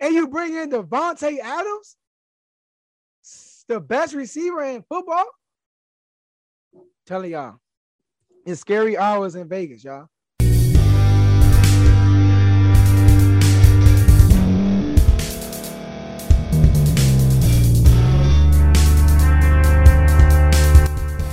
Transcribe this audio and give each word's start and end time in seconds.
and 0.00 0.14
you 0.14 0.28
bring 0.28 0.54
in 0.54 0.70
Davante 0.70 1.38
Adams, 1.38 1.96
the 3.68 3.80
best 3.80 4.14
receiver 4.14 4.62
in 4.62 4.82
football. 4.88 5.26
telling 7.06 7.30
y'all, 7.30 7.56
it's 8.44 8.60
scary 8.60 8.96
hours 8.96 9.34
in 9.34 9.48
Vegas, 9.48 9.84
y'all. 9.84 10.08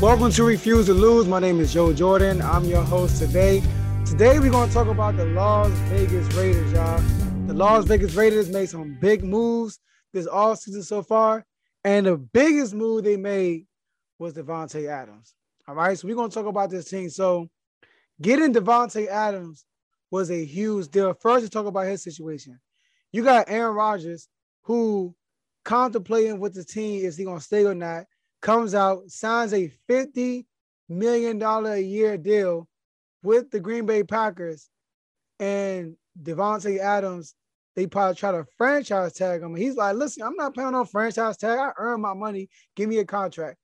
Welcome 0.01 0.31
to 0.31 0.43
Refuse 0.43 0.87
to 0.87 0.93
Lose. 0.93 1.27
My 1.27 1.39
name 1.39 1.61
is 1.61 1.73
Joe 1.73 1.93
Jordan. 1.93 2.41
I'm 2.41 2.65
your 2.65 2.83
host 2.83 3.19
today. 3.19 3.63
Today 4.05 4.37
we're 4.37 4.51
going 4.51 4.67
to 4.67 4.73
talk 4.73 4.87
about 4.87 5.15
the 5.15 5.25
Las 5.25 5.69
Vegas 5.89 6.27
Raiders, 6.35 6.73
y'all. 6.73 7.22
The 7.45 7.53
Las 7.53 7.85
Vegas 7.85 8.15
Raiders 8.15 8.49
made 8.49 8.69
some 8.69 8.97
big 9.01 9.23
moves 9.23 9.79
this 10.13 10.27
all 10.27 10.55
season 10.55 10.81
so 10.81 11.03
far, 11.03 11.45
and 11.83 12.05
the 12.05 12.17
biggest 12.17 12.73
move 12.73 13.03
they 13.03 13.17
made 13.17 13.67
was 14.17 14.33
Davante 14.33 14.87
Adams. 14.87 15.35
All 15.67 15.75
right, 15.75 15.97
so 15.97 16.07
we're 16.07 16.15
going 16.15 16.29
to 16.29 16.33
talk 16.33 16.45
about 16.45 16.69
this 16.69 16.85
team. 16.85 17.09
So 17.09 17.49
getting 18.21 18.53
Davante 18.53 19.07
Adams 19.07 19.65
was 20.09 20.31
a 20.31 20.45
huge 20.45 20.87
deal. 20.87 21.13
First, 21.13 21.43
to 21.43 21.51
talk 21.51 21.65
about 21.65 21.87
his 21.87 22.01
situation. 22.01 22.59
You 23.11 23.23
got 23.23 23.49
Aaron 23.49 23.75
Rodgers, 23.75 24.29
who 24.61 25.13
contemplating 25.65 26.39
with 26.39 26.53
the 26.53 26.63
team 26.63 27.05
is 27.05 27.17
he 27.17 27.25
going 27.25 27.39
to 27.39 27.43
stay 27.43 27.65
or 27.65 27.75
not 27.75 28.05
comes 28.41 28.75
out, 28.75 29.09
signs 29.09 29.53
a 29.53 29.71
$50 29.89 30.45
million 30.89 31.41
a 31.41 31.77
year 31.77 32.17
deal 32.17 32.67
with 33.23 33.49
the 33.51 33.59
Green 33.59 33.85
Bay 33.85 34.03
Packers 34.03 34.69
and 35.39 35.95
Davante 36.21 36.79
Adams. 36.79 37.35
They 37.75 37.87
probably 37.87 38.15
try 38.15 38.31
to 38.31 38.45
franchise 38.55 39.13
tag 39.13 39.41
him. 39.41 39.55
He's 39.55 39.75
like, 39.75 39.95
listen, 39.95 40.21
I'm 40.21 40.35
not 40.35 40.53
paying 40.53 40.75
on 40.75 40.85
franchise 40.85 41.37
tag. 41.37 41.57
I 41.57 41.71
earn 41.77 42.01
my 42.01 42.13
money. 42.13 42.49
Give 42.75 42.87
me 42.87 42.99
a 42.99 43.05
contract. 43.05 43.57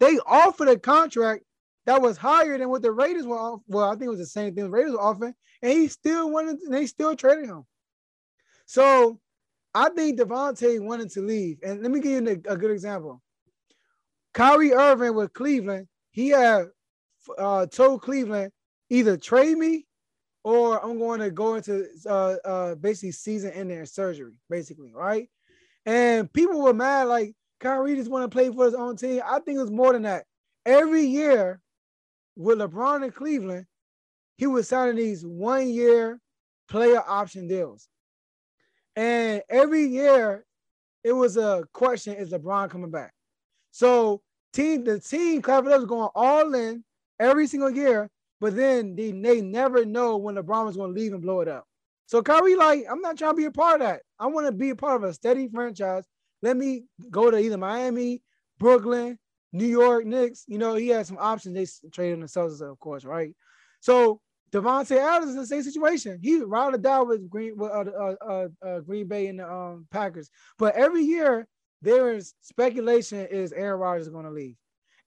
They 0.00 0.18
offered 0.26 0.68
a 0.68 0.78
contract 0.78 1.44
that 1.86 2.02
was 2.02 2.18
higher 2.18 2.58
than 2.58 2.68
what 2.68 2.82
the 2.82 2.92
Raiders 2.92 3.26
were. 3.26 3.38
Off- 3.38 3.62
well, 3.66 3.88
I 3.88 3.92
think 3.92 4.04
it 4.04 4.10
was 4.10 4.18
the 4.18 4.26
same 4.26 4.54
thing 4.54 4.64
the 4.64 4.70
Raiders 4.70 4.92
were 4.92 5.00
offering, 5.00 5.34
and 5.62 5.72
he 5.72 5.88
still 5.88 6.30
wanted. 6.30 6.58
They 6.68 6.86
still 6.86 7.16
traded 7.16 7.46
him. 7.46 7.64
So 8.66 9.18
I 9.74 9.88
think 9.90 10.18
Devonte 10.18 10.80
wanted 10.80 11.10
to 11.12 11.20
leave. 11.20 11.58
And 11.62 11.82
let 11.82 11.90
me 11.90 12.00
give 12.00 12.24
you 12.24 12.42
a, 12.46 12.52
a 12.52 12.56
good 12.56 12.70
example. 12.70 13.22
Kyrie 14.32 14.72
Irving 14.72 15.14
with 15.14 15.32
Cleveland, 15.32 15.86
he 16.10 16.28
had 16.28 16.66
uh, 17.38 17.66
told 17.66 18.02
Cleveland 18.02 18.52
either 18.90 19.16
trade 19.16 19.56
me 19.56 19.86
or 20.44 20.84
I'm 20.84 20.98
going 20.98 21.20
to 21.20 21.30
go 21.30 21.54
into 21.54 21.86
uh, 22.06 22.36
uh, 22.44 22.74
basically 22.76 23.12
season 23.12 23.50
ending 23.52 23.84
surgery, 23.86 24.38
basically, 24.50 24.92
right? 24.94 25.28
And 25.86 26.32
people 26.32 26.62
were 26.62 26.74
mad, 26.74 27.04
like 27.04 27.34
Kyrie 27.60 27.96
just 27.96 28.10
want 28.10 28.30
to 28.30 28.34
play 28.34 28.50
for 28.50 28.66
his 28.66 28.74
own 28.74 28.96
team. 28.96 29.22
I 29.24 29.40
think 29.40 29.58
it's 29.58 29.70
more 29.70 29.92
than 29.94 30.02
that. 30.02 30.24
Every 30.66 31.04
year 31.04 31.60
with 32.36 32.58
LeBron 32.58 33.04
in 33.04 33.10
Cleveland, 33.10 33.66
he 34.36 34.46
was 34.46 34.68
signing 34.68 34.96
these 34.96 35.24
one 35.24 35.68
year 35.68 36.20
player 36.68 37.02
option 37.06 37.48
deals. 37.48 37.88
And 38.96 39.42
every 39.48 39.86
year 39.86 40.44
it 41.02 41.12
was 41.12 41.36
a 41.36 41.64
question 41.72 42.14
is 42.14 42.32
LeBron 42.32 42.70
coming 42.70 42.90
back? 42.90 43.12
So 43.70 44.20
team, 44.52 44.84
the 44.84 45.00
team 45.00 45.42
Cleveland 45.42 45.82
was 45.82 45.84
going 45.86 46.10
all 46.14 46.54
in 46.54 46.84
every 47.18 47.46
single 47.46 47.70
year, 47.70 48.10
but 48.44 48.56
then 48.56 48.94
they, 48.94 49.10
they 49.10 49.40
never 49.40 49.86
know 49.86 50.18
when 50.18 50.34
LeBron 50.34 50.66
was 50.66 50.76
going 50.76 50.94
to 50.94 51.00
leave 51.00 51.14
and 51.14 51.22
blow 51.22 51.40
it 51.40 51.48
up. 51.48 51.66
So 52.04 52.22
Kyrie, 52.22 52.56
like, 52.56 52.84
I'm 52.90 53.00
not 53.00 53.16
trying 53.16 53.32
to 53.32 53.36
be 53.38 53.46
a 53.46 53.50
part 53.50 53.80
of 53.80 53.86
that. 53.86 54.02
I 54.18 54.26
want 54.26 54.44
to 54.46 54.52
be 54.52 54.68
a 54.68 54.76
part 54.76 55.02
of 55.02 55.08
a 55.08 55.14
steady 55.14 55.48
franchise. 55.48 56.04
Let 56.42 56.58
me 56.58 56.84
go 57.10 57.30
to 57.30 57.38
either 57.38 57.56
Miami, 57.56 58.22
Brooklyn, 58.58 59.18
New 59.54 59.64
York, 59.64 60.04
Knicks. 60.04 60.44
You 60.46 60.58
know, 60.58 60.74
he 60.74 60.88
had 60.88 61.06
some 61.06 61.16
options. 61.18 61.54
They 61.54 61.88
traded 61.88 62.20
themselves, 62.20 62.60
of 62.60 62.78
course, 62.80 63.06
right? 63.06 63.34
So 63.80 64.20
Davante 64.52 64.98
Adams 64.98 65.30
is 65.30 65.36
in 65.36 65.40
the 65.40 65.46
same 65.46 65.62
situation. 65.62 66.18
He 66.22 66.42
ride 66.42 66.74
or 66.74 66.76
die 66.76 67.00
with 67.00 67.30
Green 67.30 67.56
with 67.56 67.70
uh, 67.70 67.84
uh, 67.98 68.14
uh, 68.28 68.48
uh, 68.62 68.80
Green 68.80 69.08
Bay 69.08 69.28
and 69.28 69.38
the 69.38 69.50
um, 69.50 69.86
Packers. 69.90 70.28
But 70.58 70.74
every 70.74 71.02
year 71.02 71.48
there 71.80 72.12
is 72.12 72.34
speculation 72.42 73.26
is 73.26 73.54
Aaron 73.54 73.80
Rodgers 73.80 74.08
is 74.08 74.12
going 74.12 74.26
to 74.26 74.30
leave. 74.30 74.56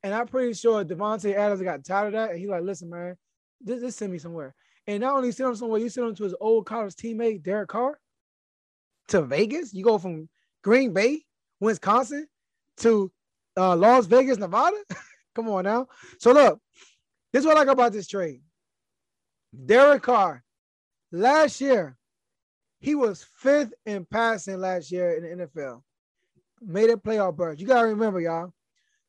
And 0.01 0.15
I'm 0.15 0.27
pretty 0.27 0.53
sure 0.53 0.83
Davante 0.83 1.35
Adams 1.35 1.61
got 1.61 1.83
tired 1.83 2.07
of 2.07 2.13
that. 2.13 2.31
And 2.31 2.39
he's 2.39 2.49
like, 2.49 2.63
listen, 2.63 2.89
man, 2.89 3.15
just, 3.65 3.81
just 3.81 3.97
send 3.97 4.11
me 4.11 4.17
somewhere. 4.17 4.53
And 4.85 5.01
not 5.01 5.15
only 5.15 5.31
send 5.31 5.49
him 5.49 5.55
somewhere, 5.55 5.79
you 5.79 5.89
send 5.89 6.07
him 6.07 6.15
to 6.15 6.23
his 6.23 6.35
old 6.39 6.65
college 6.65 6.95
teammate, 6.95 7.43
Derek 7.43 7.69
Carr, 7.69 7.99
to 9.09 9.21
Vegas. 9.21 9.73
You 9.73 9.83
go 9.83 9.97
from 9.97 10.29
Green 10.63 10.93
Bay, 10.93 11.23
Wisconsin, 11.59 12.27
to 12.77 13.11
uh, 13.57 13.75
Las 13.75 14.05
Vegas, 14.05 14.37
Nevada. 14.37 14.77
Come 15.35 15.49
on 15.49 15.65
now. 15.65 15.87
So 16.19 16.31
look, 16.31 16.59
this 17.33 17.41
is 17.41 17.45
what 17.45 17.57
I 17.57 17.61
like 17.61 17.69
about 17.69 17.91
this 17.91 18.07
trade. 18.07 18.41
Derek 19.65 20.03
Carr, 20.03 20.43
last 21.11 21.59
year, 21.61 21.97
he 22.79 22.95
was 22.95 23.25
fifth 23.37 23.73
in 23.85 24.05
passing 24.05 24.59
last 24.59 24.91
year 24.91 25.15
in 25.15 25.39
the 25.39 25.45
NFL 25.45 25.81
made 26.61 26.89
a 26.89 26.95
playoff 26.95 27.35
berth. 27.35 27.59
You 27.59 27.67
gotta 27.67 27.87
remember, 27.87 28.19
y'all. 28.19 28.53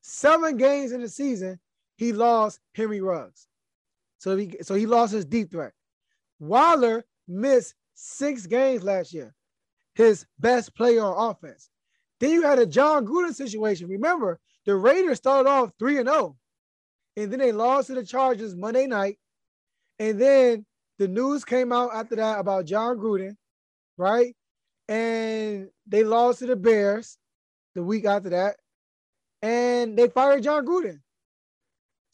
Seven 0.01 0.57
games 0.57 0.91
in 0.91 1.01
the 1.01 1.09
season, 1.09 1.59
he 1.97 2.13
lost 2.13 2.59
Henry 2.73 3.01
Ruggs. 3.01 3.47
So 4.19 4.37
he 4.37 4.57
so 4.61 4.75
he 4.75 4.85
lost 4.85 5.13
his 5.13 5.25
deep 5.25 5.49
threat. 5.49 5.73
Waller 6.39 7.05
missed 7.27 7.73
six 7.95 8.45
games 8.45 8.83
last 8.83 9.13
year, 9.13 9.33
his 9.95 10.25
best 10.37 10.75
player 10.75 11.03
on 11.03 11.31
offense. 11.31 11.69
Then 12.19 12.31
you 12.31 12.43
had 12.43 12.59
a 12.59 12.65
Jon 12.65 13.05
Gruden 13.05 13.33
situation. 13.33 13.87
Remember, 13.87 14.39
the 14.65 14.75
Raiders 14.75 15.17
started 15.17 15.49
off 15.49 15.71
3 15.79 15.99
and 15.99 16.09
0, 16.09 16.37
and 17.15 17.31
then 17.31 17.39
they 17.39 17.53
lost 17.53 17.87
to 17.87 17.95
the 17.95 18.05
Chargers 18.05 18.55
Monday 18.55 18.87
night. 18.87 19.17
And 19.99 20.19
then 20.19 20.65
the 20.97 21.07
news 21.07 21.45
came 21.45 21.71
out 21.71 21.91
after 21.93 22.17
that 22.17 22.39
about 22.39 22.65
Jon 22.65 22.97
Gruden, 22.97 23.35
right? 23.97 24.35
And 24.89 25.69
they 25.87 26.03
lost 26.03 26.39
to 26.39 26.45
the 26.45 26.55
Bears 26.57 27.17
the 27.73 27.83
week 27.83 28.05
after 28.05 28.29
that, 28.29 28.57
and 29.41 29.97
they 29.97 30.09
fired 30.09 30.43
Jon 30.43 30.65
Gruden. 30.65 30.99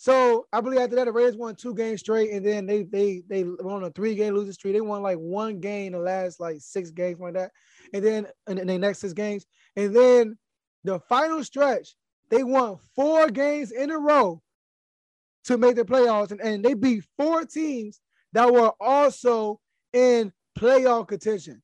So 0.06 0.46
I 0.54 0.62
believe 0.62 0.82
after 0.82 0.96
that, 0.98 1.06
the 1.06 1.12
Raiders 1.12 1.36
won 1.36 1.56
two 1.56 1.74
games 1.74 2.02
straight, 2.02 2.30
and 2.30 2.46
then 2.46 2.68
they 2.68 2.84
they 2.84 3.24
they 3.28 3.44
won 3.44 3.84
a 3.84 3.90
three 3.90 4.14
game 4.14 4.36
losing 4.36 4.54
streak. 4.54 4.76
They 4.76 4.82
won 4.82 5.02
like 5.02 5.18
one 5.18 5.60
game 5.60 5.94
the 5.94 5.98
last 5.98 6.40
like 6.40 6.58
six 6.60 6.92
games 6.92 7.20
like 7.20 7.34
that, 7.34 7.50
and 7.92 8.06
then 8.06 8.28
in, 8.46 8.68
the 8.68 8.78
next 8.78 9.00
six 9.00 9.14
games, 9.14 9.48
and 9.76 9.96
then 9.96 10.38
the 10.84 11.00
final 11.00 11.44
stretch, 11.44 11.96
they 12.30 12.44
won 12.44 12.78
four 12.96 13.32
games 13.32 13.72
in 13.72 13.90
a 13.90 13.98
row 13.98 14.44
to 15.46 15.58
make 15.58 15.76
the 15.76 15.84
playoffs, 15.84 16.30
and, 16.30 16.40
and 16.40 16.64
they 16.64 16.76
beat 16.76 17.04
four 17.18 17.44
teams 17.44 18.00
that 18.34 18.54
were 18.54 18.74
also 18.80 19.60
in 19.92 20.32
playoff 20.56 21.08
contention. 21.08 21.64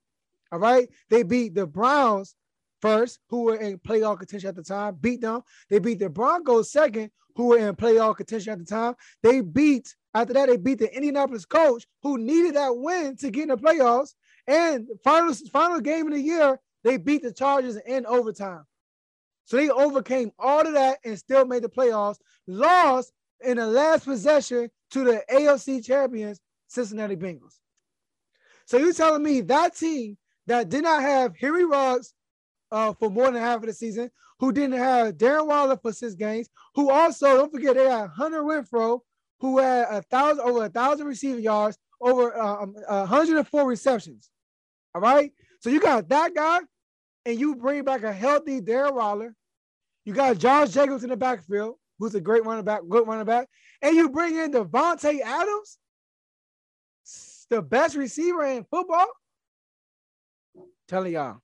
All 0.52 0.58
right, 0.58 0.90
they 1.12 1.22
beat 1.22 1.54
the 1.54 1.68
Browns 1.68 2.36
first, 2.82 3.20
who 3.30 3.44
were 3.44 3.56
in 3.56 3.78
playoff 3.80 4.20
contention 4.20 4.50
at 4.50 4.56
the 4.56 4.64
time, 4.64 4.98
beat 5.00 5.22
them. 5.22 5.42
They 5.70 5.80
beat 5.80 6.00
the 6.00 6.10
Broncos 6.10 6.72
second, 6.72 7.12
who 7.36 7.48
were 7.48 7.58
in 7.58 7.76
playoff 7.76 8.18
contention 8.18 8.54
at 8.54 8.60
the 8.60 8.66
time. 8.66 8.96
They 9.24 9.42
beat, 9.42 9.96
after 10.14 10.34
that, 10.34 10.50
they 10.50 10.58
beat 10.58 10.80
the 10.80 10.94
Indianapolis 10.94 11.46
Colts, 11.46 11.86
who 12.04 12.18
needed 12.18 12.56
that 12.56 12.76
win 12.76 13.16
to 13.18 13.30
get 13.30 13.44
in 13.44 13.50
the 13.50 13.58
playoffs. 13.58 14.14
And 14.48 14.88
final, 15.04 15.34
final 15.52 15.80
game 15.80 16.08
of 16.08 16.14
the 16.14 16.22
year, 16.22 16.60
they 16.84 16.98
beat 16.98 17.24
the 17.24 17.32
Chargers 17.32 17.78
in 17.78 18.06
overtime. 18.06 18.66
So 19.46 19.58
they 19.58 19.70
overcame 19.70 20.32
all 20.40 20.66
of 20.66 20.74
that 20.74 21.00
and 21.04 21.18
still 21.18 21.46
made 21.46 21.64
the 21.64 21.70
playoffs, 21.70 22.18
lost 22.48 23.12
in 23.44 23.58
the 23.58 23.68
last 23.68 24.06
possession 24.06 24.70
to 24.92 25.04
the 25.04 25.24
AFC 25.32 25.84
champions, 25.86 26.40
Cincinnati 26.68 27.16
Bengals. 27.16 27.58
So 28.66 28.78
you're 28.78 28.94
telling 28.94 29.24
me 29.24 29.42
that 29.42 29.76
team 29.76 30.18
that 30.48 30.70
did 30.70 30.84
not 30.84 31.02
have 31.02 31.36
Henry 31.38 31.66
Ruggs, 31.66 32.14
uh, 32.72 32.94
for 32.94 33.10
more 33.10 33.32
than 33.32 33.42
half 33.42 33.58
of 33.58 33.68
the 33.68 33.74
season, 33.74 34.10
who 34.40 34.52
didn't 34.52 34.78
have 34.78 35.16
Darren 35.16 35.48
Waller 35.48 35.78
for 35.78 35.94
six 35.94 36.16
games, 36.16 36.50
who 36.76 36.90
also, 36.90 37.38
don't 37.38 37.52
forget, 37.52 37.76
they 37.76 37.90
had 37.90 38.10
Hunter 38.10 38.42
Renfrow, 38.42 39.00
who 39.40 39.60
had 39.60 39.88
a 39.90 40.02
thousand 40.04 40.44
over 40.44 40.66
a 40.66 40.70
thousand 40.70 41.08
receiving 41.08 41.44
yards, 41.44 41.78
over 42.00 42.40
um, 42.40 42.74
104 42.88 43.66
receptions. 43.66 44.30
All 44.96 45.02
right. 45.02 45.32
So 45.60 45.70
you 45.70 45.80
got 45.80 46.10
that 46.10 46.34
guy, 46.34 46.60
and 47.26 47.40
you 47.40 47.56
bring 47.56 47.84
back 47.84 48.04
a 48.04 48.12
healthy 48.12 48.62
Darren 48.62 48.96
Waller. 48.96 49.36
You 50.06 50.14
got 50.14 50.40
Josh 50.40 50.72
Jacobs 50.72 51.04
in 51.04 51.12
the 51.12 51.18
backfield, 51.18 51.76
who's 52.00 52.16
a 52.16 52.22
great 52.22 52.44
running 52.46 52.66
back, 52.66 52.82
good 52.90 53.08
running 53.08 53.26
back, 53.26 53.48
and 53.82 53.96
you 53.96 54.10
bring 54.10 54.36
in 54.36 54.52
Davante 54.52 55.22
Adams, 55.22 55.78
the 57.50 57.62
best 57.62 57.96
receiver 57.96 58.44
in 58.46 58.64
football. 58.64 59.08
telling 60.88 61.14
y'all, 61.14 61.42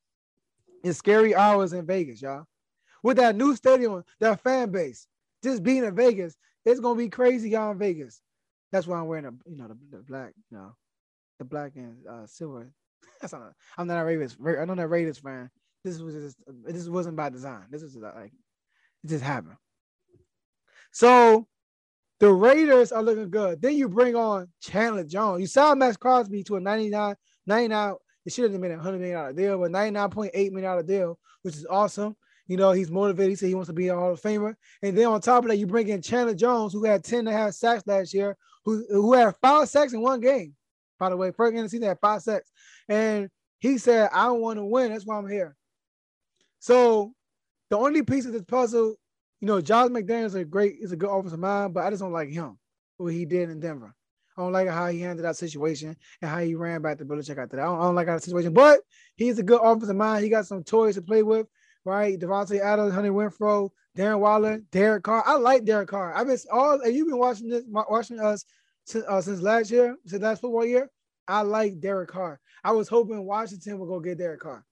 it's 0.87 0.99
scary 0.99 1.35
hours 1.35 1.73
in 1.73 1.85
Vegas, 1.85 2.21
y'all. 2.21 2.45
With 3.03 3.17
that 3.17 3.35
new 3.35 3.55
stadium, 3.55 4.03
that 4.19 4.41
fan 4.41 4.71
base, 4.71 5.07
just 5.43 5.63
being 5.63 5.83
in 5.83 5.95
Vegas, 5.95 6.35
it's 6.65 6.79
gonna 6.79 6.97
be 6.97 7.09
crazy 7.09 7.51
y'all 7.51 7.71
in 7.71 7.77
Vegas. 7.77 8.21
That's 8.71 8.87
why 8.87 8.99
I'm 8.99 9.07
wearing 9.07 9.25
a, 9.25 9.31
you 9.45 9.57
know, 9.57 9.67
the, 9.67 9.77
the 9.91 10.03
black, 10.03 10.33
you 10.51 10.57
know, 10.57 10.75
the 11.39 11.45
black 11.45 11.73
and 11.75 12.05
uh, 12.07 12.25
silver 12.25 12.71
That's 13.21 13.33
not. 13.33 13.53
I'm 13.77 13.87
not 13.87 14.01
a 14.01 14.05
Raiders. 14.05 14.37
I'm 14.39 14.67
not 14.67 14.79
a 14.79 14.87
Raiders 14.87 15.19
fan. 15.19 15.49
This 15.83 15.99
was 15.99 16.15
just. 16.15 16.37
This 16.65 16.89
wasn't 16.89 17.15
by 17.15 17.29
design. 17.29 17.65
This 17.69 17.83
was 17.83 17.95
like, 17.95 18.31
it 19.03 19.07
just 19.07 19.23
happened. 19.23 19.57
So, 20.91 21.47
the 22.19 22.31
Raiders 22.31 22.91
are 22.91 23.03
looking 23.03 23.29
good. 23.29 23.61
Then 23.61 23.75
you 23.75 23.87
bring 23.87 24.15
on 24.15 24.47
Chandler 24.61 25.03
Jones. 25.03 25.41
You 25.41 25.47
saw 25.47 25.75
Maxx 25.75 25.97
Crosby 25.97 26.43
to 26.43 26.55
a 26.55 26.59
99, 26.59 27.15
99. 27.45 27.93
It 28.27 28.33
should 28.33 28.51
have 28.51 28.59
been 28.59 28.71
a 28.73 28.77
hundred 28.77 28.99
million 28.99 29.17
dollar 29.17 29.31
deal, 29.31 29.57
but 29.57 29.71
99.8 29.71 30.33
million 30.33 30.63
dollar 30.63 30.83
deal, 30.83 31.17
which 31.43 31.55
is 31.55 31.65
awesome. 31.65 32.13
You 32.47 32.57
know, 32.57 32.73
he's 32.73 32.91
motivated. 32.91 33.29
He 33.29 33.35
said 33.37 33.47
he 33.47 33.55
wants 33.55 33.69
to 33.69 33.73
be 33.73 33.87
a 33.87 33.95
Hall 33.95 34.11
of 34.11 34.21
Famer. 34.21 34.53
And 34.83 34.97
then 34.97 35.05
on 35.05 35.21
top 35.21 35.45
of 35.45 35.49
that, 35.49 35.55
you 35.55 35.65
bring 35.65 35.87
in 35.87 36.01
Chandler 36.01 36.35
Jones, 36.35 36.73
who 36.73 36.83
had 36.83 37.05
10 37.05 37.19
and 37.19 37.29
a 37.29 37.31
half 37.31 37.53
sacks 37.53 37.87
last 37.87 38.13
year, 38.13 38.35
who, 38.65 38.85
who 38.89 39.13
had 39.13 39.33
five 39.41 39.69
sacks 39.69 39.93
in 39.93 40.01
one 40.01 40.19
game. 40.19 40.53
By 40.99 41.07
the 41.09 41.15
way, 41.15 41.31
first 41.31 41.53
game 41.53 41.59
of 41.59 41.67
the 41.67 41.69
season 41.69 41.87
had 41.87 42.01
five 42.01 42.21
sacks. 42.21 42.51
And 42.89 43.29
he 43.59 43.77
said, 43.77 44.09
I 44.11 44.29
want 44.31 44.57
to 44.57 44.65
win. 44.65 44.91
That's 44.91 45.05
why 45.05 45.17
I'm 45.17 45.29
here. 45.29 45.55
So 46.59 47.13
the 47.69 47.77
only 47.77 48.03
piece 48.03 48.25
of 48.25 48.33
this 48.33 48.43
puzzle, 48.43 48.95
you 49.39 49.47
know, 49.47 49.61
Josh 49.61 49.87
McDaniels 49.87 50.25
is 50.25 50.35
a 50.35 50.43
great, 50.43 50.75
is 50.81 50.91
a 50.91 50.97
good 50.97 51.09
offensive 51.09 51.39
mind, 51.39 51.73
but 51.73 51.85
I 51.85 51.91
just 51.91 52.01
don't 52.01 52.11
like 52.11 52.27
him, 52.27 52.57
what 52.97 53.13
he 53.13 53.23
did 53.23 53.49
in 53.49 53.61
Denver. 53.61 53.95
I 54.37 54.43
don't 54.43 54.51
like 54.51 54.67
how 54.67 54.87
he 54.87 54.99
handled 54.99 55.25
that 55.25 55.35
situation 55.35 55.97
and 56.21 56.31
how 56.31 56.39
he 56.39 56.53
ran 56.53 56.81
back 56.81 56.99
to 56.99 57.05
Belichick 57.05 57.41
after 57.41 57.55
that. 57.55 57.63
I 57.63 57.65
don't, 57.65 57.79
I 57.79 57.83
don't 57.83 57.95
like 57.95 58.07
that 58.07 58.23
situation, 58.23 58.53
but 58.53 58.81
he's 59.15 59.39
a 59.39 59.43
good 59.43 59.59
offensive 59.61 59.95
mind. 59.95 60.23
He 60.23 60.29
got 60.29 60.45
some 60.45 60.63
toys 60.63 60.95
to 60.95 61.01
play 61.01 61.23
with, 61.23 61.47
right? 61.85 62.19
Davante 62.19 62.59
Adams, 62.59 62.93
Hunter 62.93 63.11
Renfrow, 63.11 63.71
Darren 63.97 64.19
Waller, 64.19 64.59
Derek 64.71 65.03
Carr. 65.03 65.23
I 65.25 65.37
like 65.37 65.65
Derek 65.65 65.89
Carr. 65.89 66.15
I've 66.15 66.27
been 66.27 66.37
all, 66.51 66.79
and 66.81 66.95
you've 66.95 67.07
been 67.07 67.17
watching 67.17 67.49
this, 67.49 67.63
watching 67.67 68.19
us 68.19 68.45
since, 68.85 69.05
uh, 69.07 69.21
since 69.21 69.41
last 69.41 69.71
year, 69.71 69.97
since 70.05 70.21
last 70.21 70.41
football 70.41 70.65
year. 70.65 70.87
I 71.27 71.41
like 71.41 71.79
Derek 71.79 72.09
Carr. 72.09 72.39
I 72.63 72.71
was 72.71 72.87
hoping 72.87 73.25
Washington 73.25 73.79
would 73.79 73.87
go 73.87 73.99
get 73.99 74.19
Derek 74.19 74.39
Carr. 74.39 74.63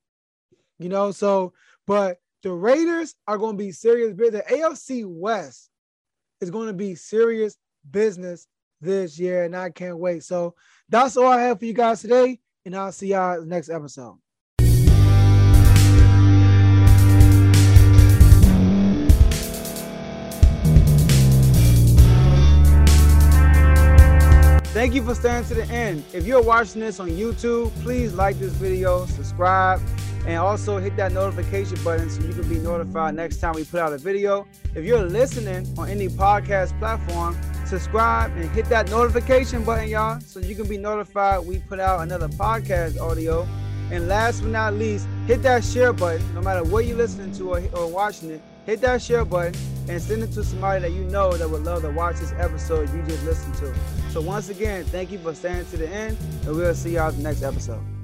You 0.77 0.89
know, 0.89 1.11
so 1.11 1.53
but 1.87 2.17
the 2.43 2.51
Raiders 2.51 3.15
are 3.27 3.39
going 3.39 3.57
to 3.57 3.63
be 3.63 3.71
serious 3.71 4.13
business. 4.13 4.43
The 4.47 4.55
AFC 4.55 5.05
West 5.07 5.69
is 6.39 6.51
going 6.51 6.67
to 6.67 6.73
be 6.73 6.93
serious 6.93 7.57
business 7.89 8.47
this 8.81 9.17
year, 9.19 9.43
and 9.43 9.55
I 9.55 9.69
can't 9.69 9.97
wait. 9.97 10.23
So 10.23 10.55
that's 10.89 11.17
all 11.17 11.27
I 11.27 11.41
have 11.41 11.59
for 11.59 11.65
you 11.65 11.73
guys 11.73 12.01
today, 12.01 12.39
and 12.65 12.75
I'll 12.75 12.91
see 12.91 13.07
y'all 13.07 13.43
next 13.43 13.69
episode. 13.69 14.17
Thank 24.75 24.93
you 24.93 25.03
for 25.03 25.15
staying 25.15 25.45
to 25.45 25.53
the 25.53 25.65
end. 25.67 26.03
If 26.11 26.27
you're 26.27 26.41
watching 26.43 26.81
this 26.81 26.99
on 26.99 27.09
YouTube, 27.09 27.71
please 27.81 28.13
like 28.13 28.37
this 28.37 28.51
video, 28.51 29.05
subscribe, 29.05 29.81
and 30.27 30.37
also 30.37 30.79
hit 30.79 30.97
that 30.97 31.13
notification 31.13 31.81
button 31.81 32.09
so 32.09 32.21
you 32.21 32.33
can 32.33 32.47
be 32.49 32.57
notified 32.57 33.15
next 33.15 33.37
time 33.37 33.53
we 33.53 33.63
put 33.63 33.79
out 33.79 33.93
a 33.93 33.97
video. 33.97 34.45
If 34.75 34.83
you're 34.83 35.01
listening 35.01 35.73
on 35.79 35.87
any 35.87 36.09
podcast 36.09 36.77
platform, 36.77 37.39
subscribe 37.65 38.31
and 38.37 38.49
hit 38.51 38.65
that 38.69 38.89
notification 38.89 39.63
button, 39.63 39.89
y'all, 39.89 40.19
so 40.21 40.39
you 40.39 40.55
can 40.55 40.67
be 40.67 40.77
notified 40.77 41.45
we 41.45 41.59
put 41.59 41.79
out 41.79 42.01
another 42.01 42.27
podcast 42.29 42.99
audio. 42.99 43.47
And 43.91 44.07
last 44.07 44.41
but 44.41 44.49
not 44.49 44.73
least, 44.73 45.07
hit 45.27 45.43
that 45.43 45.63
share 45.63 45.93
button, 45.93 46.21
no 46.33 46.41
matter 46.41 46.63
what 46.63 46.85
you're 46.85 46.97
listening 46.97 47.31
to 47.33 47.53
or, 47.53 47.61
or 47.73 47.87
watching 47.87 48.31
it. 48.31 48.41
Hit 48.65 48.81
that 48.81 49.01
share 49.01 49.23
button 49.25 49.53
and 49.87 50.01
send 50.01 50.23
it 50.23 50.31
to 50.31 50.43
somebody 50.43 50.81
that 50.81 50.91
you 50.91 51.03
know 51.03 51.33
that 51.33 51.47
would 51.47 51.63
love 51.63 51.83
to 51.83 51.91
watch 51.91 52.17
this 52.17 52.33
episode 52.39 52.91
you 52.93 53.03
just 53.03 53.23
listened 53.23 53.53
to. 53.55 53.73
So 54.09 54.21
once 54.21 54.49
again, 54.49 54.85
thank 54.85 55.11
you 55.11 55.19
for 55.19 55.35
staying 55.35 55.65
to 55.67 55.77
the 55.77 55.87
end, 55.87 56.17
and 56.45 56.55
we'll 56.55 56.73
see 56.73 56.91
y'all 56.91 57.11
the 57.11 57.21
next 57.21 57.43
episode. 57.43 57.94